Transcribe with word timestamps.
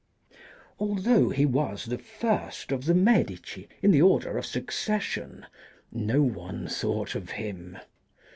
Although 0.79 1.29
he 1.29 1.45
was 1.45 1.85
the 1.85 1.99
first 1.99 2.71
of 2.71 2.85
the 2.85 2.95
Medici 2.95 3.69
in 3.83 3.91
the 3.91 4.01
order 4.01 4.35
of 4.35 4.47
succession, 4.47 5.45
no 5.91 6.23
one 6.23 6.67
thought 6.67 7.13
of 7.13 7.29
him. 7.29 7.77